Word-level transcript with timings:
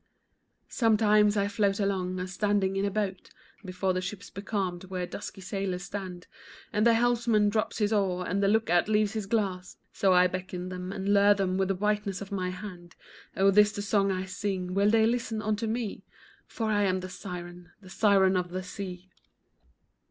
Sometimes 0.67 1.37
I 1.37 1.47
float 1.47 1.79
along 1.79 2.17
a 2.19 2.25
standing 2.27 2.75
in 2.75 2.85
a 2.85 2.89
boat, 2.89 3.29
Before 3.63 3.93
the 3.93 4.01
ships 4.01 4.31
becalmed, 4.31 4.85
where 4.85 5.05
dusky 5.05 5.41
sailors 5.41 5.83
stand, 5.83 6.25
And 6.73 6.87
the 6.87 6.95
helmsman 6.95 7.49
drops 7.49 7.77
his 7.77 7.93
oar, 7.93 8.27
and 8.27 8.41
the 8.41 8.47
lookout 8.47 8.87
leaves 8.89 9.13
his 9.13 9.27
glass, 9.27 9.77
So 9.93 10.11
I 10.11 10.25
beckon 10.25 10.69
them, 10.69 10.91
and 10.91 11.13
lure 11.13 11.35
them, 11.35 11.55
with 11.55 11.67
the 11.67 11.75
whiteness 11.75 12.19
of 12.19 12.31
my 12.31 12.49
hand; 12.49 12.95
Oh, 13.37 13.51
this 13.51 13.73
the 13.73 13.83
song 13.83 14.11
I 14.11 14.25
sing, 14.25 14.73
well 14.73 14.89
they 14.89 15.05
listen 15.05 15.39
unto 15.39 15.67
me? 15.67 16.03
For 16.47 16.71
I 16.71 16.81
am 16.85 17.01
the 17.01 17.07
siren, 17.09 17.69
the 17.79 17.89
siren 17.91 18.35
of 18.35 18.49
the 18.49 18.63
sea. 18.63 19.11